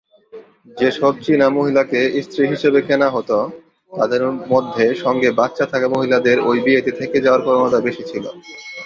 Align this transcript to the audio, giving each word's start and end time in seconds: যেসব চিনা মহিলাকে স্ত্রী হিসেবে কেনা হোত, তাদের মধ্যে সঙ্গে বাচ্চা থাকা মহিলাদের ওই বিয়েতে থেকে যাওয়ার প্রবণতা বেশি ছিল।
যেসব 0.77 1.13
চিনা 1.23 1.47
মহিলাকে 1.49 1.99
স্ত্রী 2.25 2.43
হিসেবে 2.47 2.79
কেনা 2.87 3.07
হোত, 3.09 3.29
তাদের 3.93 4.21
মধ্যে 4.51 4.85
সঙ্গে 5.03 5.29
বাচ্চা 5.39 5.65
থাকা 5.73 5.87
মহিলাদের 5.89 6.37
ওই 6.49 6.57
বিয়েতে 6.65 6.91
থেকে 6.99 7.17
যাওয়ার 7.25 7.43
প্রবণতা 7.45 7.79
বেশি 7.87 8.03
ছিল। 8.11 8.25